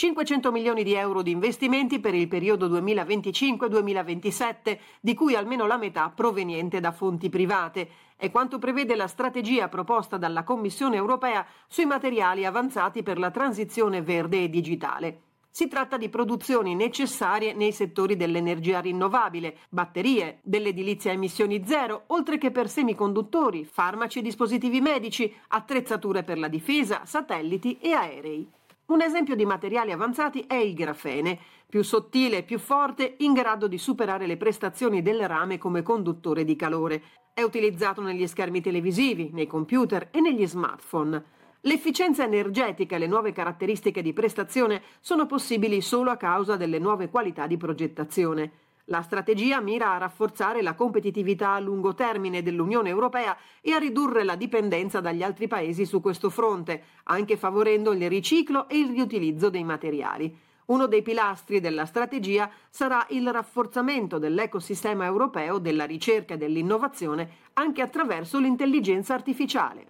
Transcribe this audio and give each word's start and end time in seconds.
500 0.00 0.50
milioni 0.50 0.82
di 0.82 0.94
euro 0.94 1.20
di 1.20 1.30
investimenti 1.30 2.00
per 2.00 2.14
il 2.14 2.26
periodo 2.26 2.70
2025-2027, 2.70 4.78
di 4.98 5.12
cui 5.12 5.34
almeno 5.34 5.66
la 5.66 5.76
metà 5.76 6.08
proveniente 6.08 6.80
da 6.80 6.90
fonti 6.90 7.28
private. 7.28 7.86
È 8.16 8.30
quanto 8.30 8.58
prevede 8.58 8.96
la 8.96 9.06
strategia 9.06 9.68
proposta 9.68 10.16
dalla 10.16 10.42
Commissione 10.42 10.96
europea 10.96 11.44
sui 11.66 11.84
materiali 11.84 12.46
avanzati 12.46 13.02
per 13.02 13.18
la 13.18 13.30
transizione 13.30 14.00
verde 14.00 14.44
e 14.44 14.48
digitale. 14.48 15.20
Si 15.50 15.68
tratta 15.68 15.98
di 15.98 16.08
produzioni 16.08 16.74
necessarie 16.74 17.52
nei 17.52 17.72
settori 17.72 18.16
dell'energia 18.16 18.80
rinnovabile, 18.80 19.58
batterie, 19.68 20.38
dell'edilizia 20.40 21.10
a 21.10 21.14
emissioni 21.14 21.62
zero, 21.66 22.04
oltre 22.06 22.38
che 22.38 22.50
per 22.50 22.70
semiconduttori, 22.70 23.66
farmaci 23.66 24.20
e 24.20 24.22
dispositivi 24.22 24.80
medici, 24.80 25.30
attrezzature 25.48 26.22
per 26.22 26.38
la 26.38 26.48
difesa, 26.48 27.04
satelliti 27.04 27.76
e 27.78 27.92
aerei. 27.92 28.50
Un 28.90 29.02
esempio 29.02 29.36
di 29.36 29.44
materiali 29.44 29.92
avanzati 29.92 30.40
è 30.48 30.56
il 30.56 30.74
grafene, 30.74 31.38
più 31.68 31.82
sottile 31.82 32.38
e 32.38 32.42
più 32.42 32.58
forte, 32.58 33.14
in 33.18 33.32
grado 33.32 33.68
di 33.68 33.78
superare 33.78 34.26
le 34.26 34.36
prestazioni 34.36 35.00
del 35.00 35.28
rame 35.28 35.58
come 35.58 35.84
conduttore 35.84 36.44
di 36.44 36.56
calore. 36.56 37.00
È 37.32 37.42
utilizzato 37.42 38.02
negli 38.02 38.26
schermi 38.26 38.60
televisivi, 38.60 39.30
nei 39.32 39.46
computer 39.46 40.08
e 40.10 40.20
negli 40.20 40.44
smartphone. 40.44 41.22
L'efficienza 41.60 42.24
energetica 42.24 42.96
e 42.96 42.98
le 42.98 43.06
nuove 43.06 43.30
caratteristiche 43.30 44.02
di 44.02 44.12
prestazione 44.12 44.82
sono 44.98 45.24
possibili 45.26 45.80
solo 45.82 46.10
a 46.10 46.16
causa 46.16 46.56
delle 46.56 46.80
nuove 46.80 47.10
qualità 47.10 47.46
di 47.46 47.56
progettazione. 47.56 48.69
La 48.90 49.02
strategia 49.02 49.60
mira 49.60 49.92
a 49.92 49.98
rafforzare 49.98 50.62
la 50.62 50.74
competitività 50.74 51.52
a 51.52 51.60
lungo 51.60 51.94
termine 51.94 52.42
dell'Unione 52.42 52.88
Europea 52.88 53.36
e 53.60 53.72
a 53.72 53.78
ridurre 53.78 54.24
la 54.24 54.34
dipendenza 54.34 54.98
dagli 55.00 55.22
altri 55.22 55.46
paesi 55.46 55.86
su 55.86 56.00
questo 56.00 56.28
fronte, 56.28 56.82
anche 57.04 57.36
favorendo 57.36 57.92
il 57.92 58.08
riciclo 58.08 58.68
e 58.68 58.78
il 58.78 58.88
riutilizzo 58.88 59.48
dei 59.48 59.62
materiali. 59.62 60.36
Uno 60.66 60.86
dei 60.86 61.02
pilastri 61.02 61.60
della 61.60 61.84
strategia 61.84 62.50
sarà 62.68 63.06
il 63.10 63.30
rafforzamento 63.30 64.18
dell'ecosistema 64.18 65.04
europeo 65.04 65.58
della 65.58 65.84
ricerca 65.84 66.34
e 66.34 66.36
dell'innovazione 66.36 67.28
anche 67.54 67.82
attraverso 67.82 68.40
l'intelligenza 68.40 69.14
artificiale. 69.14 69.86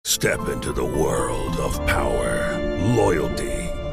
Step 0.00 0.48
into 0.48 0.72
the 0.72 0.80
world 0.80 1.58
of 1.58 1.78
power, 1.84 2.56
loyalty, 2.96 3.57